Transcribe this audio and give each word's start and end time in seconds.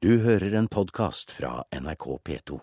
Du 0.00 0.14
hører 0.24 0.54
en 0.56 0.64
podkast 0.64 1.28
fra 1.28 1.58
NRK 1.76 2.04
P2. 2.24 2.56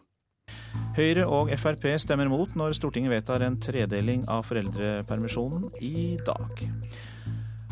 Høyre 0.97 1.27
og 1.29 1.51
Frp 1.61 1.83
stemmer 2.01 2.31
mot 2.31 2.55
når 2.57 2.73
Stortinget 2.73 3.13
vedtar 3.13 3.43
en 3.45 3.59
tredeling 3.61 4.23
av 4.25 4.47
foreldrepermisjonen 4.47 5.67
i 5.85 6.17
dag. 6.25 6.63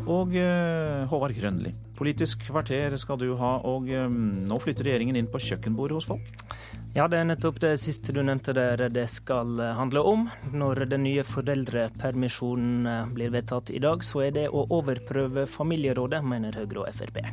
Og 0.06 0.36
eh, 0.38 1.02
Håvard 1.10 1.34
Grønli, 1.34 1.72
Politisk 1.98 2.46
kvarter 2.46 2.94
skal 3.02 3.18
du 3.18 3.32
ha, 3.40 3.56
og 3.66 3.90
eh, 3.90 4.06
nå 4.06 4.60
flytter 4.62 4.86
regjeringen 4.86 5.18
inn 5.18 5.32
på 5.34 5.42
kjøkkenbordet 5.42 5.98
hos 5.98 6.06
folk? 6.12 6.30
Ja, 6.94 7.08
det 7.10 7.18
er 7.18 7.26
nettopp 7.32 7.58
det 7.66 7.74
siste 7.82 8.14
du 8.14 8.22
nevnte 8.22 8.54
der 8.54 8.86
det 8.86 9.08
skal 9.10 9.58
handle 9.80 10.06
om. 10.06 10.28
Når 10.54 10.84
den 10.94 11.08
nye 11.08 11.26
foreldrepermisjonen 11.26 12.86
eh, 12.94 13.12
blir 13.18 13.34
vedtatt 13.34 13.74
i 13.74 13.82
dag, 13.82 14.06
så 14.06 14.28
er 14.28 14.38
det 14.38 14.46
å 14.46 14.68
overprøve 14.78 15.50
familierådet, 15.50 16.22
mener 16.22 16.62
Høyre 16.62 16.86
og 16.86 17.00
Frp. 17.02 17.24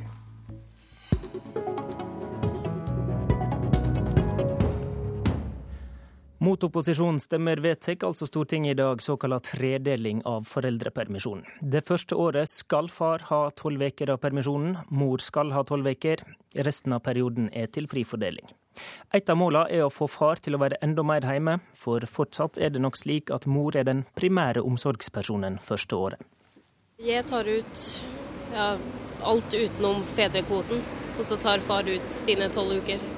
Mot 6.44 6.64
opposisjonsstemmer 6.64 7.58
vedtar 7.64 8.02
altså 8.04 8.26
Stortinget 8.28 8.72
i 8.72 8.76
dag 8.76 9.02
såkalla 9.02 9.38
tredeling 9.40 10.18
av 10.28 10.44
foreldrepermisjonen. 10.44 11.46
Det 11.62 11.86
første 11.88 12.18
året 12.20 12.52
skal 12.52 12.90
far 12.92 13.24
ha 13.30 13.46
tolv 13.56 13.86
uker 13.88 14.12
av 14.12 14.20
permisjonen, 14.20 14.74
mor 14.92 15.24
skal 15.24 15.54
ha 15.56 15.64
tolv 15.64 15.88
uker. 15.88 16.26
Resten 16.68 16.98
av 16.98 17.00
perioden 17.08 17.48
er 17.56 17.72
til 17.72 17.88
fri 17.88 18.04
fordeling. 18.04 18.52
Et 19.16 19.32
av 19.32 19.40
målene 19.40 19.72
er 19.72 19.86
å 19.86 19.94
få 19.94 20.10
far 20.12 20.44
til 20.44 20.58
å 20.58 20.62
være 20.66 20.82
enda 20.84 21.08
mer 21.08 21.24
hjemme, 21.24 21.62
for 21.80 22.04
fortsatt 22.04 22.60
er 22.60 22.76
det 22.76 22.84
nok 22.84 23.00
slik 23.00 23.32
at 23.32 23.48
mor 23.48 23.80
er 23.80 23.88
den 23.88 24.04
primære 24.20 24.68
omsorgspersonen 24.68 25.62
første 25.64 25.96
året. 25.96 26.30
Jeg 27.00 27.24
tar 27.32 27.48
ut 27.48 27.90
ja, 28.52 28.74
alt 29.32 29.62
utenom 29.62 30.04
fedrekvoten, 30.12 30.84
og 31.16 31.24
så 31.24 31.40
tar 31.40 31.64
far 31.64 31.88
ut 31.88 32.12
sine 32.12 32.52
tolv 32.52 32.84
uker. 32.84 33.12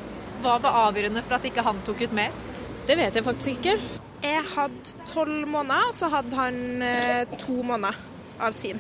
Hva 0.45 0.59
var 0.61 0.83
avgjørende 0.91 1.25
for 1.25 1.39
at 1.39 1.49
ikke 1.49 1.65
han 1.65 1.81
tok 1.89 2.05
ut 2.05 2.21
mer? 2.21 2.44
Det 2.85 2.93
vet 2.99 3.15
jeg 3.17 3.25
faktisk 3.25 3.55
ikke. 3.57 3.73
Jeg 4.21 4.41
hadde 4.51 4.91
tolv 5.09 5.47
måneder, 5.49 5.87
og 5.89 5.93
så 5.97 6.09
hadde 6.13 6.37
han 6.37 6.83
eh, 6.85 7.31
to 7.41 7.63
måneder 7.65 7.97
av 8.37 8.53
sin 8.53 8.77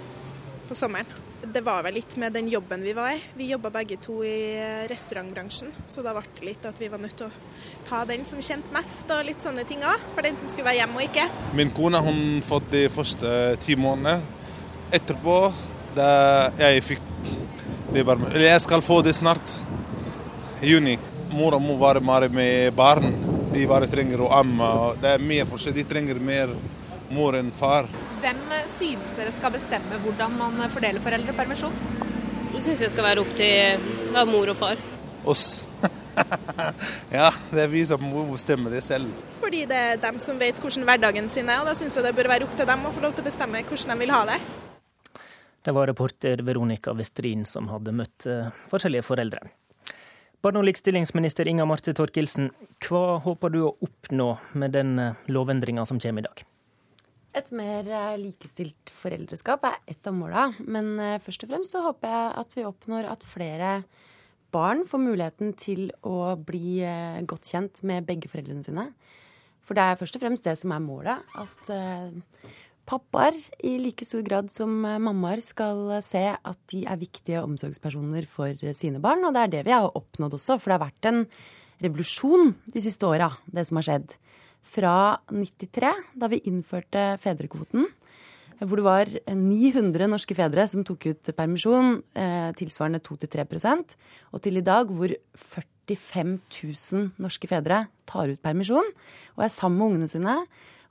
på 0.69 0.77
sommeren. 0.77 1.09
Det 1.41 1.63
var 1.65 1.81
vel 1.85 1.97
litt 1.97 2.13
med 2.21 2.33
den 2.37 2.45
jobben 2.49 2.85
vi 2.85 2.93
var 2.97 3.15
i. 3.15 3.17
Vi 3.37 3.49
jobba 3.49 3.71
begge 3.73 3.97
to 4.01 4.19
i 4.21 4.35
eh, 4.61 4.85
restaurantbransjen, 4.91 5.73
så 5.89 6.05
da 6.05 6.13
ble 6.13 6.25
det 6.37 6.45
litt 6.45 6.69
at 6.69 6.77
vi 6.81 6.91
var 6.93 7.01
nødt 7.01 7.17
til 7.17 7.31
å 7.31 7.81
ta 7.89 8.03
den 8.05 8.21
som 8.29 8.45
kjente 8.45 8.73
mest 8.77 9.09
og 9.09 9.25
litt 9.25 9.41
sånne 9.41 9.65
ting 9.65 9.81
òg. 9.81 10.05
For 10.13 10.29
den 10.29 10.37
som 10.37 10.53
skulle 10.53 10.69
være 10.69 10.83
hjemme 10.83 11.01
og 11.01 11.09
ikke. 11.09 11.25
Min 11.57 11.73
kone 11.73 12.05
hun 12.05 12.23
fått 12.45 12.69
de 12.77 12.85
første 12.93 13.35
ti 13.65 13.73
månedene. 13.73 14.19
Etterpå 14.93 15.39
da 15.97 16.09
jeg 16.61 16.89
fikk 16.93 17.13
det 17.95 18.05
bare, 18.05 18.29
Eller 18.35 18.51
jeg 18.51 18.65
skal 18.69 18.85
få 18.85 19.01
det 19.01 19.17
snart. 19.17 19.61
I 20.61 20.75
juni. 20.75 20.99
Mora 21.33 21.57
må 21.59 21.73
være 21.81 22.29
med 22.29 22.75
barn 22.77 23.24
de 23.55 23.67
bare 23.69 23.87
trenger 23.91 24.23
å 24.25 24.31
amme. 24.35 24.67
Det 25.01 25.15
er 25.15 25.23
mye 25.23 25.45
forskjell. 25.47 25.75
De 25.77 25.85
trenger 25.87 26.19
mer 26.19 26.51
mor 27.15 27.37
enn 27.37 27.51
far. 27.55 27.87
Hvem 28.23 28.41
synes 28.71 29.15
dere 29.17 29.33
skal 29.35 29.53
bestemme 29.53 29.99
hvordan 30.03 30.35
man 30.39 30.59
fordeler 30.73 31.03
foreldrepermisjon? 31.03 31.77
Jeg 32.55 32.63
synes 32.63 32.83
det 32.85 32.91
skal 32.93 33.07
være 33.07 33.23
opp 33.23 33.31
til 33.35 33.87
mor 34.31 34.51
og 34.51 34.59
far. 34.59 34.81
Oss. 35.25 35.63
ja, 37.17 37.29
det 37.51 37.65
er 37.65 37.71
vi 37.71 37.81
som 37.87 38.03
må 38.03 38.25
bestemme 38.29 38.71
det 38.71 38.83
selv. 38.85 39.11
Fordi 39.41 39.65
det 39.69 39.81
er 39.91 40.03
dem 40.03 40.19
som 40.23 40.39
vet 40.39 40.59
hvordan 40.61 40.87
hverdagen 40.87 41.27
sin 41.31 41.49
er, 41.51 41.63
og 41.63 41.69
da 41.69 41.75
syns 41.77 41.97
jeg 41.97 42.05
det 42.05 42.15
bør 42.15 42.31
være 42.31 42.47
opp 42.47 42.55
til 42.55 42.69
dem 42.69 42.87
å 42.87 42.93
få 42.95 43.03
lov 43.03 43.17
til 43.17 43.25
å 43.25 43.27
bestemme 43.27 43.63
hvordan 43.67 43.93
de 43.95 43.99
vil 44.03 44.15
ha 44.15 44.21
det. 44.31 44.39
Det 45.65 45.73
var 45.73 45.89
reporter 45.89 46.43
Veronica 46.45 46.93
Westrin 46.93 47.41
som 47.49 47.67
hadde 47.73 47.93
møtt 47.97 48.27
eh, 48.29 48.51
forskjellige 48.69 49.05
foreldre. 49.07 49.47
Barne- 50.45 50.61
og 50.61 50.67
likestillingsminister 50.67 51.47
Inga 51.49 51.65
Marte 51.65 51.89
Thorkildsen, 51.97 52.51
hva 52.85 53.15
håper 53.23 53.49
du 53.49 53.63
å 53.65 53.71
oppnå 53.81 54.27
med 54.53 54.75
den 54.75 54.91
eh, 55.01 55.23
lovendringa 55.25 55.87
som 55.89 55.97
kommer 55.97 56.21
i 56.21 56.27
dag? 56.27 56.43
Et 57.41 57.49
mer 57.57 57.89
eh, 57.89 58.11
likestilt 58.21 58.93
foreldreskap 58.93 59.65
er 59.65 59.79
ett 59.89 60.05
av 60.05 60.13
måla, 60.13 60.51
men 60.61 60.99
eh, 61.01 61.15
først 61.23 61.47
og 61.47 61.49
fremst 61.49 61.73
så 61.73 61.81
håper 61.87 62.13
jeg 62.13 62.29
at 62.43 62.53
vi 62.59 62.67
oppnår 62.69 63.09
at 63.09 63.25
flere 63.25 63.71
barn 64.53 64.85
får 64.85 65.01
muligheten 65.01 65.55
til 65.57 65.89
å 66.05 66.35
bli 66.37 66.77
godt 67.25 67.49
kjent 67.49 67.81
med 67.81 68.05
begge 68.05 68.29
foreldrene 68.29 68.61
sine. 68.63 68.85
For 69.65 69.73
det 69.73 69.81
er 69.81 69.97
først 69.97 70.19
og 70.19 70.27
fremst 70.27 70.45
det 70.45 70.53
som 70.61 70.75
er 70.77 70.85
målet. 70.85 71.25
At 71.41 71.73
pappaer 72.85 73.35
i 73.65 73.75
like 73.81 74.05
stor 74.07 74.23
grad 74.25 74.51
som 74.53 74.77
eh, 74.85 75.01
mammaer 75.01 75.41
skal 75.43 75.97
se 76.05 76.23
at 76.35 76.59
de 76.71 76.83
er 76.85 77.01
viktige 77.01 77.43
omsorgspersoner 77.43 78.29
for 78.29 78.53
sine 78.77 79.01
barn. 79.03 79.25
Og 79.25 79.35
det 79.35 79.43
er 79.43 79.53
det 79.57 79.65
vi 79.67 79.75
har 79.75 79.89
oppnådd 79.89 80.37
også, 80.37 80.59
for 80.59 80.71
det 80.71 80.77
har 80.77 80.87
vært 80.87 81.11
en 81.11 81.23
revolusjon 81.83 82.53
de 82.71 82.83
siste 82.83 83.07
åra, 83.07 83.31
det 83.51 83.65
som 83.67 83.81
har 83.81 83.89
skjedd. 83.89 84.15
Fra 84.65 84.95
93, 85.29 85.91
da 86.17 86.29
vi 86.31 86.41
innførte 86.49 87.13
fedrekvoten, 87.21 87.85
hvor 88.63 88.79
det 88.79 88.85
var 88.85 89.09
900 89.35 90.07
norske 90.09 90.35
fedre 90.37 90.63
som 90.71 90.85
tok 90.87 91.09
ut 91.11 91.31
permisjon, 91.35 91.99
eh, 92.15 92.51
tilsvarende 92.55 93.01
2-3% 93.03 93.95
og 94.31 94.41
til 94.41 94.57
i 94.57 94.63
dag 94.63 94.87
hvor 94.87 95.11
45 95.35 96.39
000 96.63 97.11
norske 97.19 97.49
fedre 97.51 97.87
tar 98.07 98.31
ut 98.31 98.41
permisjon 98.41 98.87
og 99.35 99.43
er 99.43 99.51
sammen 99.51 99.77
med 99.77 99.87
ungene 99.89 100.09
sine 100.11 100.37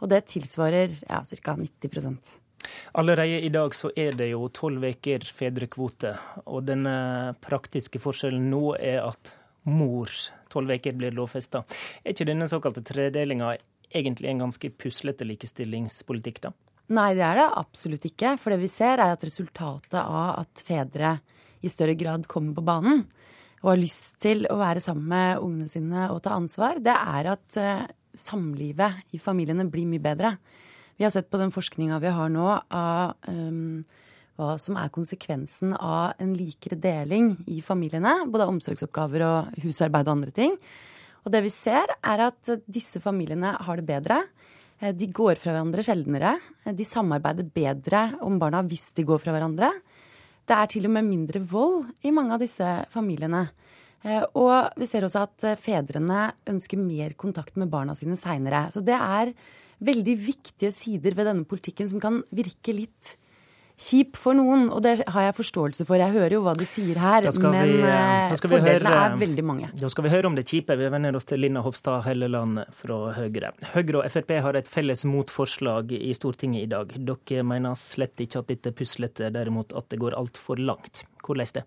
og 0.00 0.10
det 0.12 0.24
tilsvarer 0.32 0.96
ja, 1.08 1.20
ca. 1.22 1.56
90% 1.60 2.34
Allerede 2.96 3.42
i 3.44 3.50
dag 3.52 3.74
så 3.76 3.90
er 3.96 4.16
det 4.16 4.30
jo 4.30 4.46
tolv 4.48 4.86
uker 4.88 5.26
fedrekvote. 5.36 6.14
Og 6.48 6.64
den 6.64 6.86
praktiske 7.44 8.00
forskjellen 8.00 8.46
nå 8.48 8.62
er 8.78 9.02
at 9.04 9.34
mors 9.68 10.30
tolv 10.52 10.72
uker 10.72 10.96
blir 10.96 11.12
lovfesta. 11.12 11.60
Er 12.00 12.14
ikke 12.14 12.28
denne 12.30 12.48
såkalte 12.48 12.80
tredelinga 12.80 13.52
egentlig 13.94 14.30
en 14.30 14.46
ganske 14.46 14.70
puslete 14.80 15.26
likestillingspolitikk, 15.28 16.40
da? 16.46 16.54
Nei, 16.94 17.10
det 17.16 17.24
er 17.24 17.40
det 17.40 17.50
absolutt 17.60 18.04
ikke. 18.08 18.34
For 18.40 18.52
det 18.52 18.60
vi 18.64 18.70
ser, 18.72 19.00
er 19.00 19.14
at 19.14 19.24
resultatet 19.24 20.00
av 20.00 20.40
at 20.42 20.64
fedre 20.64 21.18
i 21.64 21.70
større 21.72 21.96
grad 21.96 22.26
kommer 22.28 22.56
på 22.56 22.64
banen 22.64 23.04
og 23.64 23.70
har 23.70 23.80
lyst 23.80 24.18
til 24.20 24.44
å 24.52 24.58
være 24.60 24.82
sammen 24.84 25.06
med 25.08 25.40
ungene 25.40 25.70
sine 25.72 26.08
og 26.12 26.18
ta 26.24 26.34
ansvar, 26.36 26.82
det 26.84 26.92
er 26.92 27.30
at 27.32 27.54
eh, 27.56 27.86
samlivet 28.18 29.14
i 29.14 29.20
familiene 29.22 29.66
blir 29.70 29.88
mye 29.90 30.02
bedre. 30.02 30.36
Vi 30.96 31.04
har 31.04 31.10
sett 31.10 31.30
på 31.30 31.40
den 31.40 31.52
forskninga 31.54 31.98
vi 32.02 32.12
har 32.14 32.30
nå 32.30 32.48
av 32.54 33.14
um, 33.26 33.82
hva 34.38 34.54
som 34.58 34.78
er 34.78 34.92
konsekvensen 34.94 35.74
av 35.74 36.18
en 36.22 36.34
likere 36.34 36.78
deling 36.78 37.34
i 37.50 37.60
familiene. 37.62 38.24
Både 38.30 38.48
omsorgsoppgaver 38.50 39.26
og 39.26 39.60
husarbeid 39.62 40.08
og 40.08 40.16
andre 40.18 40.34
ting. 40.34 40.56
Og 41.24 41.32
det 41.32 41.44
vi 41.46 41.52
ser, 41.52 41.88
er 42.04 42.26
at 42.26 42.50
disse 42.66 43.00
familiene 43.02 43.54
har 43.66 43.80
det 43.80 43.86
bedre. 43.88 44.20
Eh, 44.80 44.92
de 44.94 45.08
går 45.08 45.38
fra 45.40 45.54
hverandre 45.54 45.84
sjeldnere. 45.86 46.34
Eh, 46.64 46.74
de 46.76 46.86
samarbeider 46.86 47.46
bedre 47.54 48.04
om 48.26 48.38
barna 48.42 48.62
hvis 48.66 48.90
de 48.96 49.06
går 49.06 49.22
fra 49.22 49.34
hverandre. 49.34 49.70
Det 50.44 50.56
er 50.56 50.68
til 50.68 50.88
og 50.88 50.92
med 50.98 51.08
mindre 51.08 51.40
vold 51.40 51.88
i 52.04 52.12
mange 52.12 52.34
av 52.36 52.42
disse 52.42 52.68
familiene. 52.92 53.46
Eh, 54.04 54.24
og 54.36 54.76
vi 54.80 54.88
ser 54.88 55.06
også 55.06 55.24
at 55.24 55.48
eh, 55.48 55.58
fedrene 55.60 56.28
ønsker 56.50 56.80
mer 56.80 57.16
kontakt 57.16 57.56
med 57.60 57.72
barna 57.72 57.96
sine 57.96 58.18
seinere. 58.20 58.66
Så 58.74 58.84
det 58.84 58.96
er 58.98 59.32
veldig 59.84 60.16
viktige 60.20 60.72
sider 60.74 61.16
ved 61.16 61.30
denne 61.30 61.48
politikken 61.48 61.88
som 61.90 62.02
kan 62.02 62.22
virke 62.34 62.76
litt 62.76 63.16
kjip 63.74 64.14
for 64.20 64.36
noen, 64.38 64.68
og 64.70 64.84
det 64.84 64.92
har 65.10 65.24
jeg 65.26 65.34
forståelse 65.34 65.86
for. 65.88 65.98
Jeg 65.98 66.14
hører 66.14 66.36
jo 66.36 66.42
hva 66.44 66.52
de 66.54 66.66
sier 66.68 66.98
her, 67.00 67.26
men 67.42 67.72
vi, 67.72 67.80
eh, 67.82 68.36
fordelene 68.38 68.92
høre, 68.92 68.92
er 69.00 69.16
veldig 69.18 69.44
mange. 69.44 69.70
Da 69.80 69.90
skal 69.90 70.06
vi 70.06 70.12
høre 70.12 70.30
om 70.30 70.36
det 70.36 70.46
kjipe. 70.46 70.76
Vi 70.78 70.90
vender 70.92 71.16
oss 71.16 71.26
til 71.26 71.42
Linna 71.42 71.64
Hofstad 71.64 72.04
Helleland 72.06 72.62
fra 72.70 73.00
Høyre. 73.16 73.50
Høyre 73.74 74.04
og 74.04 74.10
Frp 74.12 74.36
har 74.46 74.60
et 74.60 74.70
felles 74.70 75.04
motforslag 75.04 75.90
i 75.96 76.12
Stortinget 76.14 76.62
i 76.62 76.70
dag. 76.70 76.94
Dere 76.94 77.42
mener 77.42 77.74
slett 77.74 78.22
ikke 78.22 78.44
at 78.44 78.52
dette 78.52 78.70
puslete, 78.76 79.32
derimot 79.34 79.74
at 79.74 79.88
det 79.88 79.98
går 79.98 80.14
altfor 80.14 80.60
langt. 80.60 81.02
Hvordan 81.24 81.54
det? 81.56 81.64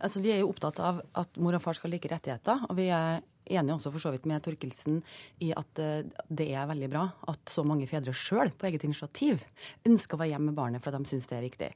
Altså, 0.00 0.22
vi 0.24 0.34
er 0.34 0.42
jo 0.42 0.52
opptatt 0.52 0.80
av 0.84 1.02
at 1.18 1.40
mor 1.40 1.56
og 1.58 1.64
far 1.64 1.76
skal 1.78 1.90
ha 1.90 1.96
like 1.96 2.12
rettigheter. 2.12 2.66
og 2.68 2.76
vi 2.78 2.88
er 2.92 3.20
enige 3.48 3.76
også 3.78 3.92
for 3.94 4.02
så 4.02 4.12
vidt 4.12 4.26
med 4.28 4.42
Torkelsen 4.44 5.00
i 5.44 5.50
at 5.56 5.80
eh, 5.82 6.08
det 6.28 6.48
er 6.52 6.68
veldig 6.68 6.90
bra 6.92 7.04
at 7.32 7.52
så 7.52 7.64
mange 7.66 7.88
fedre 7.90 8.14
sjøl 8.16 8.52
på 8.52 8.68
eget 8.68 8.84
initiativ 8.86 9.44
ønsker 9.88 10.16
å 10.16 10.22
være 10.22 10.34
hjemme 10.34 10.52
med 10.52 10.58
barnet 10.58 10.84
for 10.84 10.92
at 10.92 11.02
de 11.02 11.10
syns 11.10 11.28
det 11.30 11.38
er 11.38 11.46
viktig. 11.46 11.70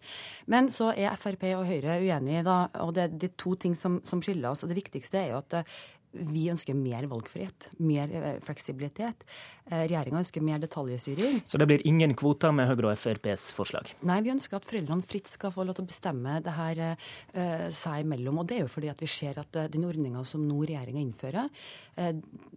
Men 0.53 0.71
så 0.73 0.93
er 0.93 1.17
Frp 1.21 1.49
og 1.55 1.67
Høyre 1.69 1.99
uenige, 2.03 2.45
da, 2.47 2.59
og 2.85 2.95
det 2.97 3.07
er 3.07 3.19
de 3.25 3.33
to 3.41 3.55
ting 3.57 3.77
som, 3.79 4.01
som 4.07 4.23
skiller 4.25 4.53
oss. 4.53 4.65
og 4.65 4.73
Det 4.73 4.81
viktigste 4.83 5.21
er 5.23 5.33
jo 5.33 5.41
at 5.43 5.61
eh, 5.61 5.77
vi 6.13 6.45
ønsker 6.53 6.77
mer 6.77 7.07
valgfrihet, 7.11 7.71
mer 7.81 8.13
eh, 8.13 8.37
fleksibilitet. 8.45 9.25
Eh, 9.71 9.85
Regjeringa 9.87 10.21
ønsker 10.21 10.45
mer 10.45 10.61
detaljstyring. 10.63 11.41
Så 11.49 11.61
det 11.61 11.69
blir 11.71 11.85
ingen 11.89 12.15
kvoter 12.19 12.53
med 12.55 12.69
Høyre 12.69 12.91
og 12.91 13.01
FrPs 13.01 13.49
forslag? 13.57 13.95
Nei, 14.09 14.21
vi 14.25 14.33
ønsker 14.35 14.59
at 14.59 14.69
foreldrene 14.69 15.07
fritt 15.07 15.31
skal 15.33 15.55
få 15.55 15.65
lov 15.67 15.79
til 15.79 15.87
å 15.87 15.91
bestemme 15.91 16.39
det 16.45 16.57
her 16.57 16.83
uh, 16.85 17.67
seg 17.73 18.05
imellom. 18.05 18.43
Og 18.43 18.49
det 18.51 18.59
er 18.59 18.65
jo 18.67 18.73
fordi 18.73 18.93
at 18.93 19.03
vi 19.03 19.11
ser 19.11 19.41
at 19.41 19.59
uh, 19.59 19.69
den 19.73 19.87
ordninga 19.89 20.25
som 20.29 20.45
nå 20.45 20.61
regjeringa 20.61 21.01
innfører, 21.03 21.49
uh, 21.49 22.13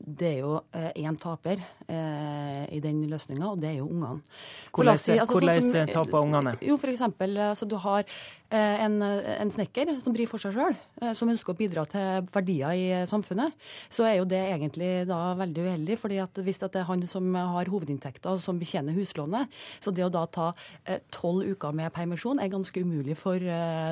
det 0.05 0.31
er 0.33 0.39
jo 0.43 0.57
én 0.73 1.15
taper 1.19 1.61
i 1.85 2.79
den 2.83 3.01
løsninga, 3.09 3.47
og 3.47 3.59
det 3.61 3.71
er 3.71 3.77
jo 3.79 3.87
ungene. 3.87 4.21
Hvordan, 4.73 4.93
altså, 4.93 5.39
sånn 5.65 5.91
taper 5.91 6.21
ungene? 6.21 6.53
Jo, 6.65 6.77
for 6.81 6.91
eksempel, 6.91 7.37
altså, 7.51 7.67
du 7.69 7.77
har 7.81 8.05
Eh, 8.44 8.44
en, 8.53 8.99
en, 9.01 9.51
snekker 9.51 9.95
som 10.03 10.13
driver 10.13 10.35
for 10.35 10.43
seg 10.43 10.53
sjøl, 10.55 10.75
eh, 11.01 11.13
som 11.17 11.31
ønsker 11.31 11.53
å 11.53 11.57
bidra 11.57 11.85
til 11.89 12.27
verdier 12.33 12.75
i 12.77 12.85
samfunnet, 13.09 13.55
så 13.89 14.05
er 14.07 14.19
jo 14.19 14.27
det 14.29 14.41
egentlig 14.43 15.07
da 15.09 15.33
veldig 15.39 15.65
uheldig. 15.65 15.97
fordi 15.99 16.19
at 16.21 16.37
hvis 16.37 16.61
det 16.61 16.69
er 16.75 16.87
han 16.89 17.05
som 17.07 17.33
har 17.35 17.71
hovedinntekter, 17.71 18.39
som 18.39 18.59
betjener 18.59 18.93
huslånet, 18.93 19.49
så 19.79 19.91
det 19.91 20.05
å 20.05 20.13
da 20.13 20.25
ta 20.25 20.51
tolv 21.11 21.47
uker 21.55 21.73
med 21.73 21.93
permisjon 21.93 22.39
er 22.39 22.53
ganske 22.53 22.81
umulig 22.81 23.17
for 23.17 23.39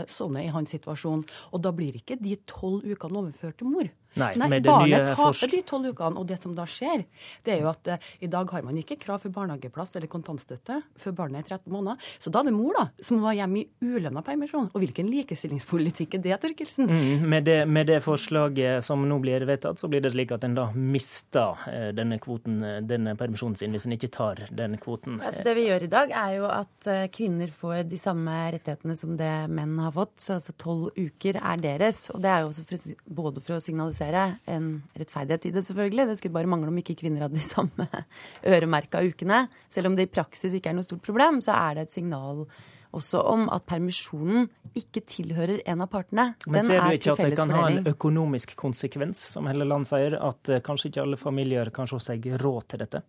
sånne 0.08 0.46
i 0.46 0.54
hans 0.54 0.70
situasjon. 0.76 1.26
Og 1.52 1.62
da 1.64 1.72
blir 1.72 1.98
ikke 1.98 2.20
de 2.22 2.38
tolv 2.50 2.86
ukene 2.86 3.26
overført 3.26 3.58
til 3.58 3.72
mor. 3.74 3.90
Nei, 4.20 4.34
Nei 4.38 4.60
barnet 4.62 5.14
taper 5.18 5.52
de 5.52 5.62
tolv 5.68 5.92
ukene. 5.94 6.20
Og 6.22 6.28
det 6.30 6.38
som 6.42 6.54
da 6.58 6.66
skjer, 6.70 7.06
det 7.46 7.56
er 7.56 7.64
jo 7.64 7.70
at 7.72 7.90
eh, 7.90 8.10
i 8.26 8.30
dag 8.32 8.50
har 8.54 8.66
man 8.66 8.78
ikke 8.80 9.00
krav 9.02 9.24
for 9.24 9.34
barnehageplass 9.34 9.96
eller 9.98 10.12
kontantstøtte 10.12 10.80
før 11.02 11.16
barnet 11.18 11.44
er 11.44 11.58
13 11.58 11.74
måneder. 11.74 12.12
Så 12.22 12.34
da 12.34 12.44
er 12.44 12.50
det 12.50 12.56
mor 12.56 12.78
da, 12.78 12.86
som 13.04 13.24
var 13.24 13.38
hjemme 13.38 13.64
i 13.64 13.68
ulønna 13.82 14.24
permisjon. 14.26 14.70
Og 14.74 14.84
hvilken 14.84 15.10
likestillingspolitikk 15.12 16.20
er 16.20 16.26
det, 16.28 16.38
Torkelsen? 16.44 16.90
Mm, 16.90 17.26
med, 17.30 17.48
det, 17.48 17.60
med, 17.68 17.90
det, 17.90 18.00
forslaget 18.06 18.86
som 18.86 19.06
nå 19.08 19.20
blir 19.24 19.46
vedtatt, 19.50 19.82
så 19.82 19.90
blir 19.90 20.04
det 20.04 20.14
slik 20.14 20.34
at 20.36 20.46
en 20.46 20.58
da 20.58 20.68
mister 20.76 21.58
uh, 21.66 21.90
denne 21.96 22.20
kvoten, 22.22 22.60
uh, 22.62 22.78
denne 22.86 23.16
permisjonen 23.20 23.58
sin, 23.60 23.74
hvis 23.74 23.88
en 23.88 23.98
ikke 23.98 24.12
tar 24.14 24.44
den 24.54 24.78
kvoten. 24.82 25.20
Altså, 25.24 25.46
det 25.46 25.56
vi 25.58 25.68
gjør 25.70 25.88
i 25.88 25.92
dag, 25.92 26.14
er 26.24 26.38
jo 26.38 26.50
at 26.52 26.90
kvinner 27.14 27.52
får 27.54 27.86
de 27.90 27.98
samme 28.00 28.34
rettighetene 28.54 28.96
som 28.98 29.16
det 29.18 29.32
menn 29.54 29.78
har 29.82 29.94
fått. 29.96 30.16
Så 30.22 30.38
altså 30.38 30.54
tolv 30.60 30.92
uker 30.98 31.40
er 31.40 31.62
deres. 31.64 32.06
Og 32.14 32.22
det 32.24 32.32
er 32.32 32.44
jo 32.44 32.52
også 32.52 32.66
for, 32.68 32.94
både 33.22 33.44
for 33.44 33.58
å 33.58 33.64
signalisere 33.64 34.03
realisere 34.04 34.38
en 34.46 34.84
rettferdighet 34.98 35.46
i 35.46 35.52
det, 35.52 35.64
selvfølgelig. 35.66 36.08
Det 36.08 36.18
skulle 36.18 36.34
bare 36.34 36.48
mangle 36.48 36.72
om 36.72 36.78
ikke 36.78 36.96
kvinner 36.96 37.26
hadde 37.26 37.40
de 37.40 37.46
samme 37.46 37.88
øremerka 38.56 39.02
ukene. 39.04 39.48
Selv 39.70 39.88
om 39.88 39.96
det 39.96 40.08
i 40.08 40.14
praksis 40.14 40.54
ikke 40.54 40.72
er 40.72 40.78
noe 40.78 40.88
stort 40.88 41.04
problem, 41.04 41.42
så 41.42 41.56
er 41.56 41.76
det 41.76 41.88
et 41.88 41.98
signal 41.98 42.46
også 42.94 43.24
om 43.26 43.48
at 43.50 43.66
permisjonen 43.66 44.46
ikke 44.78 45.02
tilhører 45.10 45.64
en 45.66 45.82
av 45.82 45.90
partene. 45.90 46.34
Men 46.46 46.68
ser 46.68 46.84
du 46.84 46.94
ikke 46.94 47.16
at 47.16 47.24
det 47.26 47.40
kan 47.40 47.54
ha 47.56 47.66
en 47.72 47.90
økonomisk 47.90 48.54
konsekvens, 48.60 49.26
som 49.34 49.50
Helleland 49.50 49.90
sier, 49.90 50.20
at 50.20 50.54
eh, 50.54 50.62
kanskje 50.62 50.92
ikke 50.92 51.02
alle 51.08 51.18
familier 51.18 51.74
kan 51.74 51.90
se 51.90 51.98
seg 52.12 52.30
råd 52.44 52.70
til 52.70 52.84
dette? 52.86 53.02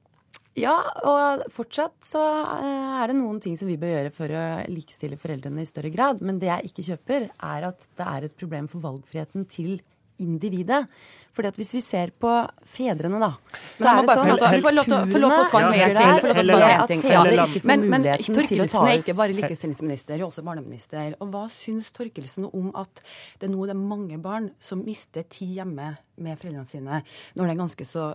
Ja, 0.57 0.73
og 1.05 1.45
fortsatt 1.53 1.99
så 2.07 2.23
eh, 2.23 2.97
er 3.03 3.11
det 3.11 3.19
noen 3.19 3.43
ting 3.45 3.59
som 3.61 3.69
vi 3.69 3.77
bør 3.77 3.93
gjøre 3.93 4.15
for 4.15 4.33
å 4.33 4.45
likestille 4.73 5.21
foreldrene 5.21 5.67
i 5.67 5.69
større 5.69 5.93
grad. 5.93 6.25
Men 6.25 6.41
det 6.41 6.49
jeg 6.49 6.71
ikke 6.71 6.87
kjøper, 6.89 7.29
er 7.53 7.69
at 7.69 7.85
det 7.99 8.09
er 8.09 8.29
et 8.31 8.39
problem 8.41 8.71
for 8.73 8.87
valgfriheten 8.87 9.45
til 9.53 9.83
individet. 10.23 10.85
Fordi 11.35 11.51
at 11.51 11.57
Hvis 11.59 11.73
vi 11.75 11.81
ser 11.83 12.13
på 12.21 12.31
fedrene, 12.63 13.19
da, 13.19 13.33
så 13.75 13.91
er 13.91 14.07
det 14.07 14.15
sånn 14.15 14.33
at 14.35 14.45
kulturene 14.45 15.39
Men, 17.67 17.87
men 17.91 18.07
Torkelsen 18.07 18.87
er 18.87 19.01
ikke 19.01 19.17
bare 19.19 19.35
likestillingsminister, 19.41 20.15
er 20.15 20.27
også 20.29 20.45
barneminister. 20.47 21.17
Og 21.19 21.35
Hva 21.35 21.49
syns 21.51 21.91
Torkelsen 21.95 22.47
om 22.53 22.71
at 22.79 23.03
det 23.43 23.51
nå 23.51 23.67
er 23.67 23.75
mange 23.79 24.21
barn 24.23 24.53
som 24.63 24.85
mister 24.87 25.27
tid 25.27 25.59
hjemme 25.59 25.97
med 26.23 26.39
foreldrene 26.39 26.69
sine 26.69 27.01
når 27.35 27.45
det 27.45 27.53
er 27.53 27.59
ganske 27.59 27.87
så, 27.89 28.11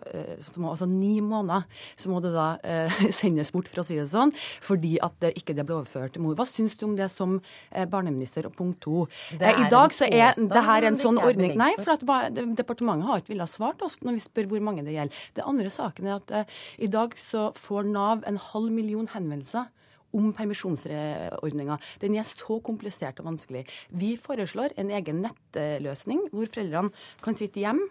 så 0.46 0.62
må, 0.62 0.72
Altså 0.72 0.88
ni 0.90 1.19
måneder 1.24 1.66
så 2.00 2.12
må 2.12 2.22
det 2.24 2.31
da 2.36 2.48
eh, 2.63 3.00
sendes 3.19 3.51
bort, 3.56 3.69
for 3.72 3.81
å 3.81 3.88
si 3.88 3.98
det 4.00 4.07
sånn, 4.12 4.31
fordi 4.63 4.96
at 5.04 5.16
det 5.24 5.34
ikke 5.40 5.56
det 5.57 5.66
ble 5.68 5.80
overført 5.80 6.16
til 6.16 6.24
mor. 6.24 6.38
Hva 6.38 6.46
syns 6.50 6.78
du 6.80 6.86
om 6.88 6.96
det 6.98 7.10
som 7.13 7.38
uh, 7.40 7.86
barneminister? 7.90 8.48
Og 8.50 8.56
punkt 8.56 8.80
to. 8.86 9.06
I 9.36 9.68
dag 9.72 9.94
så 9.96 10.07
er 10.07 10.38
det 10.38 10.63
her 10.69 10.88
en 10.88 11.00
sånn 11.01 11.19
ordning 11.22 11.56
Nei, 11.60 11.72
for 11.80 11.96
at 11.96 12.38
departementet 12.57 13.10
har 13.10 13.22
ikke 13.22 13.34
villet 13.34 13.51
svart 13.51 13.81
oss 13.86 14.00
når 14.06 14.18
vi 14.18 14.24
spør 14.24 14.52
hvor 14.54 14.63
mange 14.63 14.86
det 14.88 14.95
gjelder. 14.95 15.25
Det 15.36 15.48
andre 15.50 15.74
saken 15.74 16.10
er 16.10 16.18
at 16.19 16.34
eh, 16.36 16.56
i 16.86 16.90
dag 16.92 17.16
så 17.19 17.50
får 17.57 17.90
Nav 17.90 18.25
en 18.30 18.40
halv 18.52 18.72
million 18.74 19.10
henvendelser 19.12 19.69
om 20.16 20.32
permisjonsordninga. 20.36 21.80
Den 22.02 22.18
er 22.20 22.28
så 22.28 22.60
komplisert 22.66 23.22
og 23.22 23.30
vanskelig. 23.32 23.66
Vi 23.90 24.16
foreslår 24.22 24.76
en 24.80 24.92
egen 24.98 25.24
nettløsning 25.26 26.28
hvor 26.34 26.50
foreldrene 26.52 26.94
kan 27.26 27.38
sitte 27.40 27.64
hjemme 27.64 27.90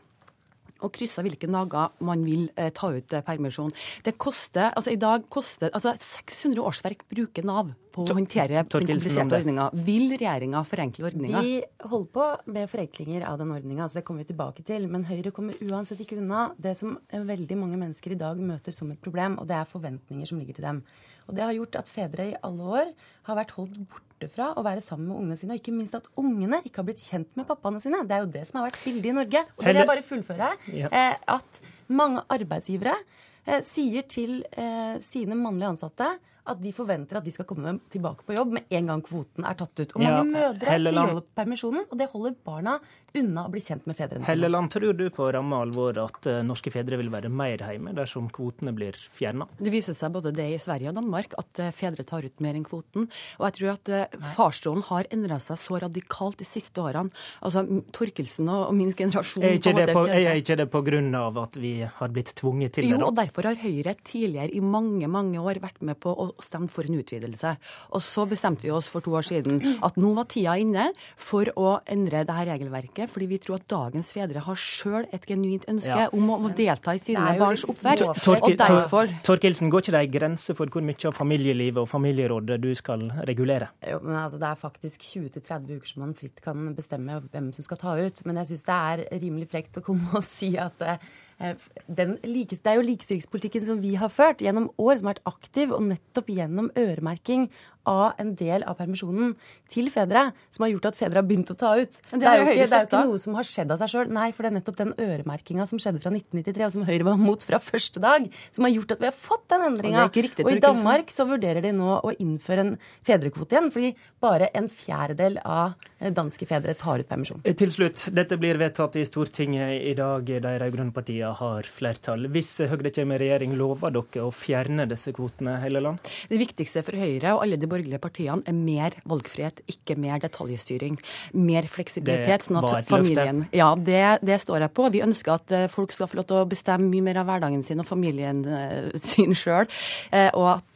og 0.84 0.92
krysse 0.94 1.22
hvilke 1.24 1.48
dager 1.50 1.94
man 2.06 2.22
vil 2.26 2.46
eh, 2.54 2.70
ta 2.74 2.90
ut 2.94 3.14
eh, 3.14 3.24
permisjon. 3.26 3.72
Det 4.04 4.14
koster, 4.20 4.70
altså 4.70 4.94
I 4.94 5.00
dag 5.00 5.26
koster 5.32 5.72
altså 5.74 5.94
600 5.98 6.62
årsverk 6.70 7.04
bruker 7.10 7.46
Nav 7.46 7.72
på 7.94 8.04
å 8.04 8.14
håndtere 8.14 8.62
den 8.62 8.70
kompliserte 8.70 9.40
ordninga. 9.40 9.68
Vil 9.88 10.12
regjeringa 10.14 10.62
forenkle 10.68 11.08
ordninga? 11.10 11.42
Vi 11.42 11.58
holder 11.90 12.12
på 12.14 12.28
med 12.54 12.70
forenklinger 12.70 13.26
av 13.26 13.40
den 13.42 13.52
ordninga, 13.54 13.88
så 13.88 14.00
det 14.00 14.06
kommer 14.06 14.22
vi 14.22 14.30
tilbake 14.30 14.66
til. 14.66 14.86
Men 14.92 15.06
Høyre 15.08 15.34
kommer 15.34 15.58
uansett 15.66 16.04
ikke 16.04 16.20
unna 16.20 16.48
det 16.60 16.76
som 16.78 16.98
veldig 17.10 17.58
mange 17.58 17.80
mennesker 17.80 18.14
i 18.14 18.20
dag 18.20 18.38
møter 18.38 18.74
som 18.74 18.92
et 18.94 19.02
problem, 19.02 19.40
og 19.42 19.50
det 19.50 19.58
er 19.58 19.70
forventninger 19.72 20.30
som 20.30 20.38
ligger 20.38 20.60
til 20.60 20.68
dem. 20.70 20.82
Og 21.28 21.36
det 21.36 21.44
har 21.44 21.54
gjort 21.56 21.78
at 21.82 21.90
fedre 21.92 22.30
i 22.30 22.36
alle 22.46 22.68
år 22.80 22.92
har 23.28 23.36
vært 23.38 23.54
holdt 23.58 23.76
borte 23.92 24.28
fra 24.32 24.50
å 24.56 24.64
være 24.64 24.82
sammen 24.84 25.10
med 25.10 25.20
ungene 25.20 25.38
sine. 25.40 25.54
Og 25.54 25.60
ikke 25.60 25.76
minst 25.76 25.96
at 25.98 26.08
ungene 26.18 26.62
ikke 26.64 26.80
har 26.80 26.88
blitt 26.88 27.02
kjent 27.04 27.34
med 27.38 27.46
pappaene 27.48 27.82
sine. 27.84 28.00
Det 28.08 28.16
er 28.16 28.24
jo 28.24 28.30
det 28.38 28.44
som 28.48 28.60
har 28.60 28.70
vært 28.70 28.80
bildet 28.86 29.10
i 29.10 29.16
Norge. 29.20 29.44
Og 29.56 29.62
det 29.62 29.74
vil 29.74 29.82
jeg 29.82 29.90
bare 29.92 30.06
fullføre. 30.06 30.50
Eh, 30.88 31.16
at 31.36 31.60
mange 31.92 32.24
arbeidsgivere 32.32 32.96
eh, 33.44 33.60
sier 33.64 34.08
til 34.08 34.40
eh, 34.52 34.96
sine 35.04 35.36
mannlige 35.38 35.74
ansatte 35.76 36.10
at 36.48 36.62
de 36.62 36.72
forventer 36.74 37.20
at 37.20 37.26
de 37.26 37.34
skal 37.34 37.46
komme 37.48 37.76
tilbake 37.92 38.26
på 38.26 38.36
jobb 38.36 38.54
med 38.58 38.78
en 38.78 38.92
gang 38.92 39.04
kvoten 39.04 39.46
er 39.48 39.58
tatt 39.58 39.74
ut. 39.82 39.94
Og 39.96 40.02
mange 40.04 40.16
ja, 40.16 40.24
mødre 40.28 40.72
Helleland. 40.72 41.20
permisjonen, 41.38 41.86
og 41.88 42.00
det 42.00 42.08
holder 42.12 42.36
barna 42.46 42.78
unna 43.16 43.46
å 43.46 43.52
bli 43.52 43.60
kjent 43.64 43.86
med 43.88 43.96
fedrene 43.96 44.22
sine. 44.22 44.30
Helleland, 44.30 44.70
tror 44.72 44.92
du 44.96 45.06
på 45.14 45.28
ramme 45.32 45.60
alvor 45.64 45.96
at 46.02 46.28
uh, 46.28 46.40
norske 46.44 46.72
fedre 46.72 46.98
vil 47.00 47.08
være 47.12 47.30
mer 47.32 47.62
hjemme 47.62 47.94
dersom 47.96 48.28
kvotene 48.34 48.74
blir 48.76 48.96
fjerna? 49.16 49.48
Det 49.58 49.72
viser 49.72 49.96
seg 49.96 50.12
både 50.14 50.32
det 50.36 50.48
i 50.52 50.58
Sverige 50.60 50.92
og 50.92 50.98
Danmark 50.98 51.36
at 51.40 51.62
uh, 51.62 51.70
fedre 51.74 52.04
tar 52.08 52.26
ut 52.26 52.44
mer 52.44 52.58
enn 52.58 52.66
kvoten. 52.66 53.08
Og 53.38 53.46
jeg 53.48 53.56
tror 53.58 53.72
at 53.74 53.92
uh, 53.92 54.18
farsrollen 54.36 54.84
har 54.90 55.08
endra 55.14 55.40
seg 55.42 55.60
så 55.60 55.80
radikalt 55.86 56.40
de 56.42 56.48
siste 56.48 56.84
årene. 56.84 57.12
Altså 57.44 57.64
Torkelsen 57.96 58.50
og, 58.52 58.66
og 58.68 58.76
min 58.76 58.92
generasjon 58.96 59.46
Er 59.46 59.56
ikke, 59.56 59.74
det 59.78 59.88
på, 59.96 60.04
er 60.12 60.42
ikke 60.42 60.58
det 60.60 60.68
på 60.72 60.84
grunn 60.86 61.10
av 61.16 61.40
at 61.40 61.56
vi 61.60 61.74
har 61.86 62.12
blitt 62.12 62.34
tvunget 62.38 62.76
til 62.76 62.88
det? 62.88 62.92
Jo, 62.92 63.00
og 63.08 63.16
derfor 63.16 63.48
har 63.50 63.56
Høyre 63.58 63.96
tidligere 64.06 64.52
i 64.54 64.60
mange, 64.62 65.08
mange 65.10 65.40
år 65.40 65.58
vært 65.62 65.80
med 65.84 65.98
på 66.02 66.12
å 66.12 66.28
stemt 66.42 66.72
for 66.72 66.88
en 66.88 66.98
utvidelse. 66.98 67.54
Og 67.94 68.02
så 68.04 68.24
bestemte 68.28 68.66
vi 68.66 68.72
oss 68.74 68.88
for 68.92 69.04
to 69.04 69.14
år 69.18 69.26
siden 69.28 69.60
at 69.84 69.98
nå 70.00 70.12
var 70.16 70.28
tida 70.30 70.56
inne 70.60 70.88
for 71.16 71.50
å 71.58 71.78
endre 71.88 72.24
dette 72.24 72.46
regelverket, 72.48 73.12
fordi 73.12 73.28
vi 73.30 73.40
tror 73.42 73.58
at 73.58 73.68
dagens 73.70 74.12
fedre 74.14 74.42
har 74.46 74.58
sjøl 74.58 75.06
et 75.14 75.26
genuint 75.28 75.66
ønske 75.70 76.00
ja. 76.04 76.08
om 76.14 76.32
å 76.34 76.52
delta 76.56 76.96
i 76.96 77.02
sine 77.02 77.36
barns 77.38 77.66
oppvekst. 77.68 78.28
Og 78.38 78.58
derfor 78.58 79.12
Torkelsen, 79.26 79.70
går 79.72 79.84
ikke 79.84 79.96
det 79.96 80.02
ei 80.04 80.12
grense 80.18 80.56
for 80.58 80.72
hvor 80.72 80.84
mye 80.84 81.08
av 81.10 81.16
familielivet 81.16 81.82
og 81.82 81.88
familierådet 81.90 82.58
du 82.62 82.70
skal 82.78 83.06
regulere? 83.28 83.70
Jo, 83.86 84.00
men 84.04 84.18
altså, 84.24 84.40
Det 84.40 84.50
er 84.50 84.60
faktisk 84.60 85.04
20-30 85.06 85.78
uker 85.78 85.92
som 85.92 86.04
man 86.04 86.16
fritt 86.18 86.42
kan 86.44 86.72
bestemme 86.76 87.20
hvem 87.28 87.52
som 87.54 87.66
skal 87.66 87.80
ta 87.80 87.96
ut. 87.98 88.22
Men 88.26 88.40
jeg 88.42 88.52
syns 88.52 88.66
det 88.68 88.78
er 88.78 89.04
rimelig 89.22 89.50
frekt 89.52 89.80
å 89.80 89.84
komme 89.84 90.18
og 90.18 90.26
si 90.26 90.54
at 90.58 90.78
Eh, 90.88 90.98
den, 91.38 92.16
det 92.22 92.66
er 92.66 92.78
jo 92.78 92.86
likestillingspolitikken 92.86 93.62
som 93.62 93.82
vi 93.82 93.94
har 94.00 94.10
ført 94.10 94.42
gjennom 94.42 94.70
år, 94.74 94.96
som 94.98 95.10
har 95.10 95.16
vært 95.16 95.28
aktiv, 95.30 95.74
og 95.74 95.84
nettopp 95.86 96.32
gjennom 96.34 96.72
øremerking 96.78 97.46
av 97.88 98.20
en 98.20 98.34
del 98.38 98.64
av 98.68 98.76
permisjonen 98.78 99.34
til 99.70 99.88
fedre, 99.92 100.28
som 100.54 100.66
har 100.66 100.72
gjort 100.74 100.90
at 100.90 100.98
fedre 100.98 101.22
har 101.22 101.28
begynt 101.28 101.52
å 101.52 101.56
ta 101.58 101.74
ut. 101.78 101.98
Det, 101.98 102.20
det, 102.20 102.28
er 102.28 102.42
jo 102.42 102.46
ikke, 102.46 102.68
det 102.68 102.78
er 102.78 102.84
jo 102.84 102.90
ikke 102.90 103.02
noe 103.10 103.22
som 103.22 103.38
har 103.38 103.48
skjedd 103.48 103.74
av 103.74 103.80
seg 103.80 103.92
sjøl. 103.92 104.12
Nei, 104.14 104.28
for 104.34 104.44
det 104.44 104.52
er 104.52 104.56
nettopp 104.58 104.78
den 104.80 104.94
øremerkinga 105.04 105.66
som 105.68 105.80
skjedde 105.82 106.02
fra 106.04 106.12
1993, 106.12 106.66
og 106.68 106.74
som 106.76 106.86
Høyre 106.88 107.08
var 107.08 107.20
mot 107.20 107.46
fra 107.48 107.60
første 107.62 108.02
dag, 108.04 108.28
som 108.54 108.66
har 108.68 108.74
gjort 108.74 108.96
at 108.96 109.02
vi 109.04 109.10
har 109.10 109.16
fått 109.16 109.46
den 109.52 109.66
endringa. 109.70 110.06
Og, 110.08 110.18
og 110.44 110.52
i 110.52 110.62
Danmark 110.62 111.12
så 111.14 111.26
vurderer 111.28 111.64
de 111.64 111.72
nå 111.76 111.98
å 111.98 112.14
innføre 112.18 112.66
en 112.66 112.74
fedrekvote 113.06 113.56
igjen, 113.56 113.72
fordi 113.74 113.92
bare 114.22 114.50
en 114.58 114.68
fjerdedel 114.72 115.40
av 115.44 115.78
danske 116.14 116.46
fedre 116.48 116.74
tar 116.78 117.02
ut 117.02 117.08
permisjon. 117.08 117.42
Til 117.58 117.72
slutt, 117.74 118.06
dette 118.14 118.38
blir 118.40 118.58
vedtatt 118.60 118.98
i 119.00 119.04
Stortinget 119.08 119.82
i 119.88 119.94
dag. 119.98 120.26
De 120.28 120.54
rød-grønne 120.62 120.94
partiene 120.94 121.32
har 121.38 121.68
flertall. 121.68 122.28
Hvis 122.32 122.52
Høyre 122.68 122.92
kommer 122.94 123.18
i 123.18 123.28
regjering, 123.28 123.56
lover 123.58 123.94
dere 123.94 124.26
å 124.26 124.34
fjerne 124.34 124.86
disse 124.90 125.12
kvotene, 125.16 125.58
Helleland? 125.62 126.02
Det 126.30 126.40
viktigste 126.40 126.84
for 126.86 126.98
Høyre 126.98 127.34
og 127.36 127.44
alle 127.44 127.58
de 127.60 127.70
borgerlige 127.78 128.02
partiene 128.02 128.42
er 128.48 128.56
mer 128.56 128.96
valgfrihet, 129.08 129.62
ikke 129.70 129.96
mer 130.00 130.18
detaljstyring. 130.22 130.98
Mer 131.38 131.68
fleksibilitet. 131.70 132.48
sånn 132.48 132.60
at 132.62 132.88
familien... 132.88 133.44
Ja, 133.54 133.72
det, 133.74 134.20
det, 134.26 134.40
står 134.42 134.66
jeg 134.66 134.74
på. 134.74 134.88
Vi 134.94 135.04
ønsker 135.04 135.36
at 135.36 135.54
eh, 135.54 135.68
folk 135.72 135.94
skal 135.94 136.10
få 136.10 136.20
lov 136.20 136.28
til 136.28 136.40
å 136.40 136.48
bestemme 136.48 136.90
mye 136.90 137.06
mer 137.06 137.22
av 137.22 137.28
hverdagen 137.30 137.62
sin 137.66 137.82
og 137.82 137.88
familien 137.88 138.44
eh, 138.44 138.90
sin 139.12 139.34
sjøl. 139.38 139.68
Eh, 140.10 140.30
og 140.34 140.58
at 140.58 140.66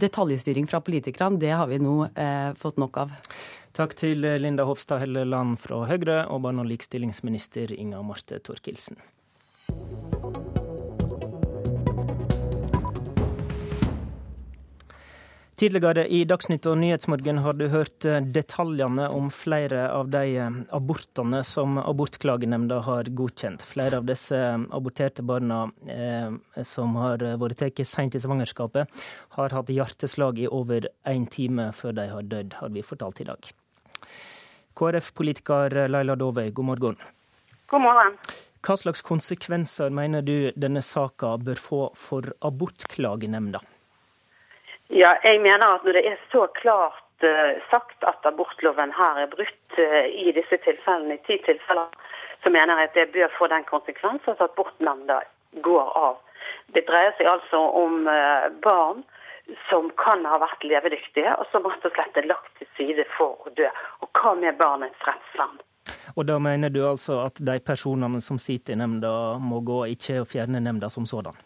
detaljstyring 0.00 0.66
fra 0.70 0.82
politikerne, 0.84 1.38
det 1.40 1.52
har 1.56 1.68
vi 1.70 1.78
nå 1.80 1.94
fått 2.60 2.80
nok 2.80 2.98
av. 3.04 3.14
Takk 3.76 3.94
til 3.96 4.26
Linda 4.42 4.66
Hofstad 4.68 5.00
Helleland 5.02 5.56
fra 5.62 5.84
Høyre 5.88 6.24
og 6.28 6.44
barne- 6.44 6.64
og 6.64 6.68
likestillingsminister 6.68 7.72
Inga 7.76 8.02
Marte 8.04 8.40
Torkelsen. 8.44 9.00
Tidligere 15.60 16.06
i 16.08 16.22
Dagsnytt 16.24 16.64
og 16.70 16.78
Nyhetsmorgen 16.80 17.42
har 17.44 17.52
du 17.52 17.66
hørt 17.68 18.06
eh, 18.08 18.22
detaljene 18.32 19.10
om 19.12 19.26
flere 19.28 19.82
av 19.92 20.08
de 20.08 20.22
eh, 20.40 20.54
abortene 20.72 21.42
som 21.44 21.74
Abortklagenemnda 21.82 22.78
har 22.86 23.10
godkjent. 23.18 23.60
Flere 23.68 23.98
av 24.00 24.06
disse 24.08 24.38
eh, 24.40 24.62
aborterte 24.72 25.20
barna 25.20 25.58
eh, 25.84 26.32
som 26.64 26.96
har 26.96 27.20
vært 27.42 27.60
tatt 27.60 27.82
sent 27.84 28.16
i 28.16 28.22
svangerskapet, 28.24 28.88
har 29.36 29.56
hatt 29.58 29.72
hjerteslag 29.74 30.40
i 30.40 30.46
over 30.48 30.88
én 31.04 31.26
time 31.28 31.66
før 31.76 31.92
de 31.98 32.06
har 32.08 32.30
dødd, 32.30 32.56
har 32.62 32.72
vi 32.72 32.84
fortalt 32.92 33.20
i 33.20 33.26
dag. 33.28 33.50
KrF-politiker 34.80 35.76
Laila 35.92 36.16
Dovøy, 36.16 36.46
god 36.56 36.70
morgen. 36.70 36.96
God 37.68 37.84
morgen. 37.84 38.16
Hva 38.64 38.78
slags 38.80 39.04
konsekvenser 39.04 39.92
mener 39.92 40.24
du 40.24 40.54
denne 40.56 40.80
saka 40.80 41.34
bør 41.36 41.60
få 41.60 41.82
for 42.00 42.32
Abortklagenemnda? 42.48 43.60
Ja, 44.90 45.14
jeg 45.22 45.38
mener 45.40 45.66
at 45.76 45.84
når 45.84 45.92
det 45.92 46.06
er 46.10 46.16
så 46.32 46.46
klart 46.62 47.22
uh, 47.22 47.54
sagt 47.70 48.02
at 48.10 48.26
abortloven 48.26 48.90
her 48.96 49.20
er 49.22 49.30
brutt 49.30 49.78
uh, 49.78 50.06
i 50.10 50.32
disse 50.34 50.58
tilfellene, 50.64 51.14
i 51.14 51.24
ti 51.28 51.36
tilfeller, 51.46 51.92
så 52.42 52.50
mener 52.50 52.78
jeg 52.78 52.90
at 52.90 52.98
det 52.98 53.12
bør 53.14 53.30
få 53.38 53.46
den 53.52 53.64
konsekvens 53.70 54.26
at 54.26 54.42
abortnemnda 54.42 55.20
går 55.62 55.92
av. 56.08 56.18
Det 56.74 56.82
dreier 56.88 57.14
seg 57.18 57.30
altså 57.30 57.60
om 57.84 58.02
uh, 58.10 58.50
barn 58.66 59.04
som 59.70 59.90
kan 60.02 60.26
ha 60.26 60.38
vært 60.42 60.66
levedyktige, 60.66 61.36
og 61.38 61.46
som 61.52 61.66
rett 61.66 61.86
og 61.86 61.94
slett 61.94 62.18
er 62.18 62.28
lagt 62.30 62.50
til 62.58 62.70
side 62.78 63.06
for 63.16 63.38
å 63.46 63.54
dø. 63.58 63.70
Og 64.02 64.10
hva 64.18 64.34
med 64.38 64.58
barnets 64.58 65.06
rettsvern? 65.06 65.60
Og 66.16 66.26
da 66.26 66.38
mener 66.42 66.74
du 66.74 66.82
altså 66.86 67.20
at 67.24 67.38
de 67.38 67.56
personene 67.62 68.20
som 68.22 68.38
sitter 68.42 68.74
i 68.74 68.80
nemnda 68.82 69.12
må 69.42 69.62
gå, 69.66 69.84
ikke 69.94 70.24
fjerne 70.26 70.62
nemnda 70.62 70.90
som 70.90 71.06
sådan? 71.06 71.38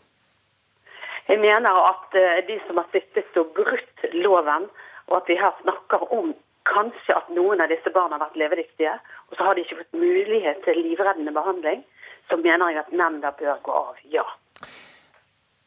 Jeg 1.28 1.40
mener 1.40 1.78
at 1.88 2.16
eh, 2.21 2.40
de 2.49 2.59
som 2.66 2.81
har 2.81 2.88
sittet 2.93 3.38
og 3.40 3.52
brutt 3.57 4.07
loven, 4.12 4.69
og 5.09 5.16
at 5.21 5.28
vi 5.28 5.38
her 5.40 5.54
snakker 5.62 6.04
om 6.12 6.35
kanskje 6.69 7.16
at 7.16 7.28
noen 7.37 7.61
av 7.61 7.69
disse 7.73 7.90
barna 7.93 8.16
har 8.16 8.26
vært 8.26 8.40
levedyktige, 8.40 8.95
og 9.28 9.37
så 9.37 9.49
har 9.49 9.54
de 9.54 9.64
ikke 9.64 9.81
fått 9.83 10.00
mulighet 10.00 10.62
til 10.64 10.81
livreddende 10.81 11.33
behandling, 11.33 11.85
så 12.28 12.40
mener 12.40 12.73
jeg 12.73 12.85
at 12.85 12.93
nemnda 12.93 13.35
bør 13.40 13.61
gå 13.64 13.76
av, 13.81 14.00
ja. 14.12 14.25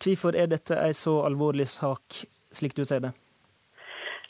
Hvorfor 0.04 0.38
er 0.38 0.50
dette 0.50 0.78
en 0.78 0.94
så 0.94 1.20
alvorlig 1.26 1.68
sak, 1.70 2.22
slik 2.54 2.78
du 2.78 2.86
ser 2.86 3.02
det? 3.06 3.14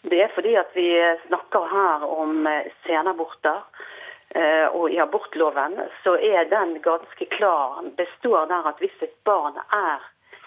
Det 0.08 0.20
er 0.24 0.32
fordi 0.36 0.56
at 0.56 0.72
vi 0.76 0.90
snakker 1.28 1.68
her 1.72 2.04
om 2.08 2.48
eh, 2.48 2.72
senaborter. 2.86 3.64
Eh, 4.36 4.68
og 4.76 4.92
i 4.92 5.00
abortloven 5.00 5.80
så 6.04 6.18
er 6.20 6.48
den 6.52 6.82
ganske 6.84 7.26
klar. 7.32 7.80
består 7.98 8.46
der 8.46 8.68
at 8.68 8.80
hvis 8.80 9.02
et 9.02 9.16
barn 9.24 9.56
er 9.72 10.04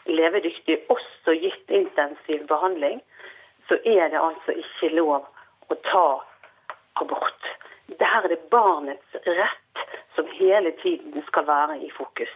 levedyktig, 0.07 0.79
også 0.89 1.35
gitt 1.41 1.71
intensiv 1.71 2.47
behandling, 2.49 3.01
så 3.69 3.79
er 3.85 4.11
det 4.11 4.21
altså 4.21 4.57
ikke 4.57 4.93
lov 4.97 5.27
å 5.71 5.79
ta 5.87 6.07
abort. 7.03 7.51
Der 7.99 8.25
er 8.25 8.29
det 8.33 8.43
barnets 8.51 9.19
rett 9.27 9.85
som 10.15 10.29
hele 10.39 10.73
tiden 10.83 11.23
skal 11.27 11.47
være 11.47 11.79
i 11.87 11.91
fokus. 11.95 12.33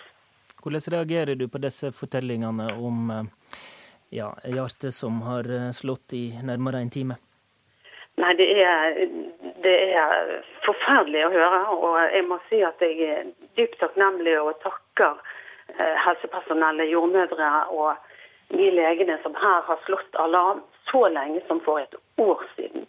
Hvordan 0.63 0.81
reagerer 0.93 1.35
du 1.35 1.49
på 1.49 1.61
disse 1.61 1.91
fortellingene 1.93 2.71
om 2.81 3.11
eh, 3.11 3.59
ja, 4.17 4.31
hjertet 4.45 4.95
som 4.95 5.21
har 5.27 5.49
eh, 5.51 5.71
slått 5.77 6.15
i 6.17 6.25
nærmere 6.43 6.81
en 6.81 6.91
time? 6.91 7.19
Nei, 8.23 8.31
det 8.39 8.47
er, 8.63 9.01
det 9.65 9.75
er 9.99 10.29
forferdelig 10.65 11.25
å 11.27 11.33
høre. 11.35 11.61
Og 11.75 11.97
jeg 12.15 12.27
må 12.31 12.39
si 12.49 12.63
at 12.63 12.83
jeg 12.85 13.09
er 13.11 13.33
dypt 13.59 13.81
takknemlig 13.83 14.37
og 14.41 14.55
takker 14.63 15.19
helsepersonellet, 16.07 16.91
jordmødre 16.93 17.51
og 17.75 17.97
de 18.49 18.71
legene 18.71 19.19
som 19.23 19.35
her 19.39 19.63
har 19.69 19.81
slått 19.87 20.19
alarm 20.21 20.63
så 20.91 21.07
lenge 21.09 21.41
som 21.49 21.61
for 21.65 21.81
et 21.83 21.95
år 22.21 22.43
siden. 22.57 22.87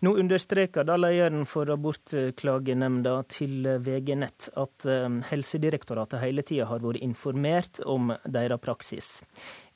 Nå 0.00 0.14
understreker 0.16 0.86
da 0.88 0.94
lederen 0.96 1.42
for 1.44 1.68
abortklagenemnda 1.68 3.18
til 3.28 3.66
VG 3.84 4.14
Nett 4.16 4.46
at 4.56 4.86
eh, 4.88 5.08
Helsedirektoratet 5.28 6.22
hele 6.22 6.44
tida 6.46 6.70
har 6.70 6.80
vært 6.80 7.02
informert 7.04 7.82
om 7.84 8.14
deres 8.24 8.62
praksis. 8.64 9.10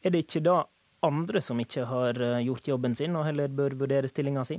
Er 0.01 0.15
det 0.15 0.25
ikke 0.25 0.47
da 0.47 0.63
andre 1.05 1.43
som 1.45 1.61
ikke 1.61 1.85
har 1.91 2.23
eh, 2.25 2.41
gjort 2.47 2.73
jobben 2.73 2.97
sin, 2.97 3.17
og 3.21 3.29
heller 3.29 3.53
bør 3.53 3.77
vurdere 3.85 4.09
stillinga 4.09 4.47
si? 4.49 4.57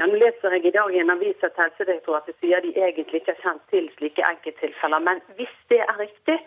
Ja, 0.00 0.06
nå 0.08 0.16
leser 0.16 0.54
jeg 0.56 0.64
i 0.64 0.72
dag 0.72 0.94
i 0.94 1.00
en 1.02 1.12
avis 1.12 1.42
at 1.44 1.58
Helsedirektoratet 1.60 2.38
sier 2.40 2.62
de 2.64 2.70
egentlig 2.72 3.20
ikke 3.20 3.34
har 3.34 3.42
kjent 3.42 3.66
til 3.68 3.90
slike 3.98 4.24
enkelttilfeller. 4.24 5.02
Men 5.04 5.20
hvis 5.36 5.52
det 5.68 5.82
er 5.84 5.98
riktig, 5.98 6.38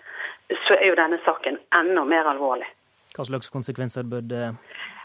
så 0.66 0.78
er 0.80 0.88
jo 0.90 0.96
denne 0.98 1.20
saken 1.22 1.60
enda 1.78 2.06
mer 2.10 2.30
alvorlig. 2.32 2.66
Hva 3.14 3.28
slags 3.28 3.54
konsekvenser 3.54 4.10
bør 4.10 4.26
det 4.26 4.48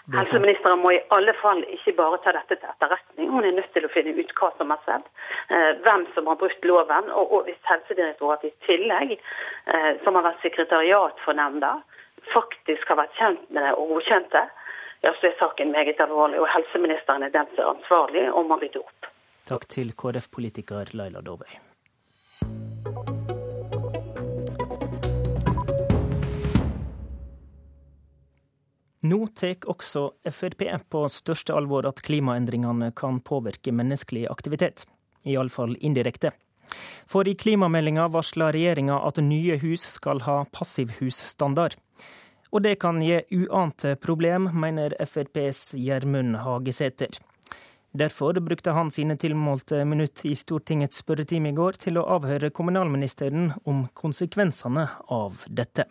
Helseministeren 0.08 0.80
må 0.80 0.94
i 0.96 1.02
alle 1.12 1.34
fall 1.36 1.58
ikke 1.68 1.92
bare 1.98 2.16
ta 2.24 2.32
dette 2.32 2.56
til 2.56 2.70
etterretning. 2.70 3.28
Hun 3.28 3.44
er 3.44 3.52
nødt 3.58 3.68
til 3.74 3.84
å 3.84 3.90
finne 3.92 4.14
ut 4.16 4.30
hva 4.38 4.48
som 4.56 4.70
har 4.72 4.80
skjedd, 4.86 5.10
eh, 5.52 5.72
hvem 5.84 6.06
som 6.14 6.30
har 6.32 6.38
brutt 6.40 6.64
loven. 6.64 7.10
Og, 7.12 7.34
hvis 7.44 7.68
Helsedirektoratet 7.68 8.48
i 8.48 8.64
tillegg, 8.64 9.18
eh, 9.66 9.90
som 10.04 10.16
har 10.16 10.24
vært 10.30 10.40
sekretariat 10.40 11.20
for 11.26 11.36
nemnda, 11.36 11.74
faktisk 12.32 12.88
har 12.88 13.02
vært 13.02 13.20
kjent 13.20 13.50
med 13.50 13.62
det 13.68 13.74
og 13.76 13.92
godkjent 13.92 14.32
det, 14.32 14.46
ja, 15.02 15.14
så 15.20 15.30
er 15.30 15.36
saken 15.38 15.72
meget 15.72 16.00
alvorlig. 16.00 16.40
Og 16.40 16.48
helseministeren 16.54 17.22
er 17.22 17.34
den 17.34 17.48
som 17.54 17.64
er 17.64 17.72
ansvarlig 17.76 18.26
og 18.32 18.48
må 18.50 18.58
rydde 18.62 18.82
opp. 18.82 19.10
Takk 19.48 19.68
til 19.70 19.94
KrF-politiker 19.96 20.92
Laila 20.98 21.22
Dovøy. 21.24 21.54
Nå 29.08 29.18
tar 29.38 29.62
også 29.70 30.08
Frp 30.26 30.64
på 30.90 31.04
største 31.08 31.54
alvor 31.54 31.86
at 31.86 32.02
klimaendringene 32.02 32.90
kan 32.98 33.20
påvirke 33.22 33.72
menneskelig 33.72 34.26
aktivitet. 34.28 34.84
Iallfall 35.24 35.76
indirekte. 35.80 36.32
For 37.08 37.28
i 37.28 37.36
klimameldinga 37.38 38.08
varsler 38.12 38.52
regjeringa 38.52 38.98
at 39.06 39.20
nye 39.22 39.56
hus 39.62 39.86
skal 39.94 40.20
ha 40.26 40.42
passivhusstandard. 40.52 41.78
Og 42.50 42.62
det 42.64 42.78
kan 42.80 43.00
gi 43.02 43.20
uante 43.44 43.96
problem, 44.00 44.48
mener 44.56 44.94
FrPs 45.04 45.74
Gjermund 45.76 46.36
Hagesæter. 46.36 47.18
Derfor 47.92 48.40
brukte 48.40 48.70
han 48.70 48.90
sine 48.90 49.16
tilmålte 49.16 49.84
minutt 49.84 50.24
i 50.24 50.34
Stortingets 50.36 51.00
spørretime 51.02 51.52
i 51.52 51.56
går 51.56 51.76
til 51.80 52.00
å 52.00 52.06
avhøre 52.16 52.50
kommunalministeren 52.50 53.52
om 53.68 53.86
konsekvensene 53.96 54.86
av 55.12 55.44
dette. 55.48 55.88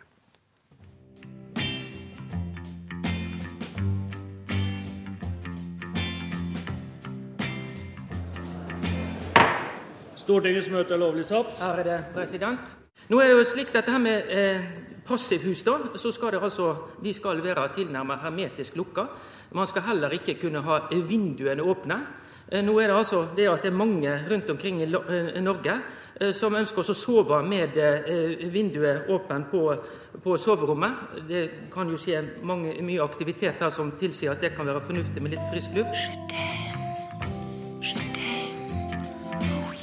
Stortingets 10.28 10.68
møte 10.68 10.92
er 10.92 11.00
lovlig 11.00 11.24
satt. 11.24 11.54
Her 11.62 11.82
det, 11.86 12.02
president. 12.12 12.74
Nå 13.08 13.22
er 13.22 13.30
det 13.30 13.38
jo 13.38 13.46
slik 13.48 13.70
at 13.72 13.80
dette 13.80 14.00
med 14.02 14.28
eh, 14.28 14.66
passivhus, 15.08 15.64
da, 15.66 15.78
så 15.96 16.12
skal 16.12 16.36
det 16.36 16.42
altså, 16.42 16.74
de 17.02 17.12
skal 17.14 17.42
være 17.44 17.68
tilnærmet 17.74 18.22
hermetisk 18.22 18.76
lukka. 18.76 19.08
Man 19.56 19.66
skal 19.66 19.86
heller 19.88 20.12
ikke 20.12 20.36
kunne 20.42 20.62
ha 20.64 20.80
vinduene 20.92 21.64
åpne. 21.64 22.00
Eh, 22.48 22.64
nå 22.64 22.78
er 22.80 22.88
det 22.88 22.96
altså 22.96 23.26
det 23.36 23.48
at 23.50 23.64
det 23.64 23.72
er 23.72 23.76
mange 23.76 24.12
rundt 24.30 24.50
omkring 24.50 24.80
i 24.80 24.86
eh, 24.88 25.40
Norge 25.44 25.74
eh, 26.20 26.32
som 26.32 26.56
ønsker 26.56 26.80
å 26.80 26.96
sove 26.96 27.42
med 27.44 27.76
vinduet 28.52 29.10
åpent 29.12 29.50
på, 29.50 29.64
på, 30.24 30.36
soverommet. 30.40 31.18
Det 31.28 31.44
kan 31.72 31.90
jo 31.92 32.00
skje 32.00 32.22
mange, 32.48 32.72
mye 32.80 33.04
aktivitet 33.04 33.60
her 33.60 33.74
som 33.74 33.92
tilsier 34.00 34.32
at 34.32 34.44
det 34.44 34.54
kan 34.56 34.68
være 34.68 34.86
fornuftig 34.86 35.24
med 35.24 35.36
litt 35.36 35.52
frisk 35.52 35.76
luft. 35.76 36.57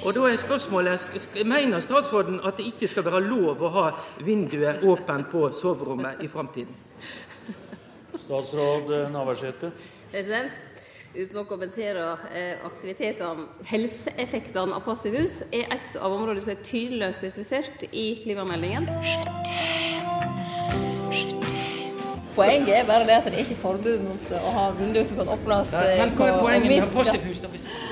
Og 0.06 0.14
da 0.14 0.28
er 0.30 0.38
spørsmålet, 0.38 1.10
Mener 1.46 1.80
statsråden 1.82 2.40
at 2.46 2.58
det 2.58 2.68
ikke 2.70 2.88
skal 2.88 3.06
være 3.08 3.24
lov 3.26 3.62
å 3.66 3.72
ha 3.74 3.86
vinduet 4.22 4.84
åpent 4.86 5.32
på 5.32 5.48
soverommet 5.58 6.22
i 6.22 6.30
framtiden? 6.30 6.76
Statsråd 8.22 8.94
Navarsete. 9.14 9.72
President, 10.12 10.62
uten 11.16 11.42
å 11.42 11.48
kommentere 11.50 12.06
eh, 12.30 12.62
aktivitetene 12.68 13.50
Helseeffektene 13.66 14.78
av 14.78 14.86
passivhus 14.86 15.42
er 15.50 15.74
et 15.74 15.98
av 15.98 16.14
områdene 16.14 16.46
som 16.46 16.54
er 16.54 16.64
tydelig 16.70 17.12
spesifisert 17.18 17.90
i 17.92 18.08
klimameldingen. 18.22 19.55
Poenget 22.36 22.74
er 22.82 22.88
bare 22.88 23.08
det 23.08 23.16
at 23.16 23.28
det 23.30 23.40
er 23.40 23.44
ikke 23.46 23.58
forbud 23.62 24.02
mot 24.04 24.34
å 24.36 24.52
ha 24.58 24.66
vinduer 24.76 25.08
som 25.08 25.22
kan 25.22 25.32
åpnes. 25.36 25.72
Nei, 25.72 25.86
men 26.02 26.14
hva 26.18 26.28
er 26.28 26.40
poenget 26.42 26.74
med 26.74 26.94
passivhus? 26.96 27.42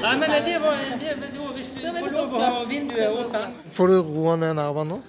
Nei, 0.04 0.14
men 0.20 0.36
det 0.46 0.58
var, 0.64 0.84
det, 1.00 1.16
hvis 1.56 1.72
du 1.78 1.88
får 1.88 2.12
lov 2.18 2.36
å 2.36 2.44
ha 2.44 2.64
vinduet 2.68 3.20
åpent 3.24 3.72
Får 3.78 3.94
du 3.94 3.98
roa 4.10 4.36
ned 4.42 4.58
nervene 4.60 4.98
nå? 4.98 5.02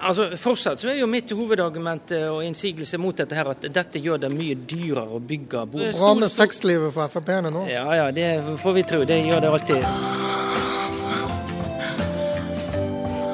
Altså, 0.00 0.28
Fortsatt 0.38 0.80
så 0.80 0.88
er 0.92 1.00
jo 1.00 1.08
mitt 1.10 1.32
hovedargument 1.34 2.12
og 2.30 2.44
innsigelse 2.46 2.98
mot 3.02 3.16
dette 3.18 3.34
her 3.36 3.50
at 3.50 3.66
dette 3.74 4.00
gjør 4.00 4.22
det 4.22 4.30
mye 4.32 4.54
dyrere 4.54 5.18
å 5.18 5.20
bygge 5.20 5.64
bolig. 5.72 5.90
Bra 5.98 6.14
med 6.16 6.30
sexlivet 6.30 6.94
for 6.94 7.10
Frp-ene 7.10 7.50
nå. 7.52 7.66
Ja 7.68 7.86
ja, 7.98 8.06
det 8.14 8.28
får 8.62 8.78
vi 8.78 8.86
tro. 8.86 9.02
Det 9.04 9.18
gjør 9.26 9.42
det 9.44 9.50
alltid. 9.50 9.88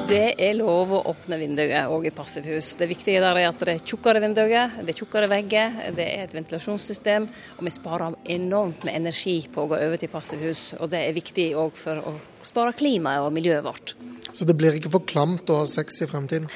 Det 0.07 0.37
er 0.39 0.53
lov 0.55 0.93
å 0.95 0.99
åpne 1.11 1.35
vinduet 1.41 1.89
òg 1.91 2.05
i 2.07 2.13
passivhus. 2.15 2.77
Det 2.79 2.87
viktige 2.87 3.19
der 3.19 3.41
er 3.41 3.49
at 3.49 3.63
det 3.67 3.73
er 3.73 3.81
tjukkere 3.83 4.21
vinduer, 4.23 4.77
det 4.79 4.93
er 4.93 4.99
tjukkere 5.01 5.27
vegger, 5.27 5.81
det 5.97 6.07
er 6.07 6.23
et 6.29 6.37
ventilasjonssystem, 6.37 7.27
og 7.57 7.65
vi 7.67 7.73
sparer 7.75 8.15
enormt 8.37 8.87
med 8.87 8.95
energi 9.01 9.35
på 9.51 9.65
å 9.65 9.73
gå 9.73 9.81
over 9.89 9.99
til 9.99 10.13
passivhus. 10.13 10.63
Og 10.79 10.93
det 10.93 11.01
er 11.09 11.17
viktig 11.17 11.49
òg 11.59 11.75
for 11.81 11.99
å 11.99 12.15
spare 12.47 12.77
klimaet 12.79 13.27
og 13.27 13.35
miljøet 13.35 13.67
vårt. 13.67 13.97
Så 14.31 14.47
det 14.47 14.55
blir 14.55 14.79
ikke 14.79 14.95
for 14.95 15.03
klamt 15.11 15.51
å 15.51 15.59
ha 15.65 15.67
sex 15.67 15.99
i 16.07 16.09
fremtiden? 16.13 16.47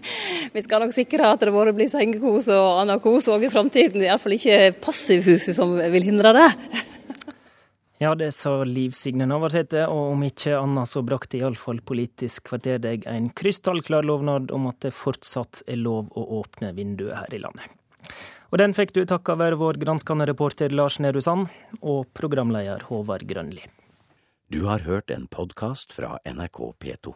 Vi 0.56 0.64
skal 0.64 0.86
nok 0.86 0.96
sikre 0.96 1.28
at 1.28 1.44
det 1.44 1.52
både 1.52 1.76
blir 1.76 1.92
sengekos 1.92 2.48
og 2.56 2.80
annen 2.86 3.04
kos 3.04 3.28
òg 3.28 3.44
i 3.44 3.52
fremtiden. 3.52 4.00
Iallfall 4.08 4.38
ikke 4.38 4.78
passivhuset 4.80 5.60
som 5.60 5.76
vil 5.76 6.08
hindre 6.08 6.32
det. 6.40 6.50
Ja, 8.02 8.14
det 8.18 8.32
sa 8.34 8.62
Liv 8.66 8.90
Signe 8.90 9.26
Navarsete, 9.30 9.84
og 9.86 10.16
om 10.16 10.24
ikke 10.26 10.56
annet 10.58 10.90
så 10.90 11.04
brakte 11.06 11.38
iallfall 11.38 11.78
Politisk 11.86 12.48
kvarter 12.50 12.80
deg 12.82 13.06
en 13.06 13.28
krystallklar 13.30 14.02
lovnad 14.02 14.50
om 14.54 14.66
at 14.66 14.80
det 14.82 14.90
fortsatt 14.98 15.62
er 15.70 15.78
lov 15.78 16.10
å 16.10 16.24
åpne 16.40 16.72
vinduet 16.74 17.14
her 17.20 17.36
i 17.38 17.40
landet. 17.44 17.70
Og 18.50 18.58
den 18.58 18.74
fikk 18.74 18.96
du 18.98 19.04
takka 19.06 19.38
være 19.38 19.58
vår 19.62 19.78
granskende 19.82 20.26
reporter 20.26 20.74
Lars 20.74 20.98
Nehru 20.98 21.22
Sand 21.22 21.46
og 21.80 22.10
programleder 22.18 22.82
Håvard 22.90 23.26
Grønli. 23.30 23.62
Du 24.50 24.66
har 24.66 24.82
hørt 24.86 25.14
en 25.14 25.30
podkast 25.30 25.94
fra 25.94 26.18
NRK 26.26 26.60
P2. 26.82 27.14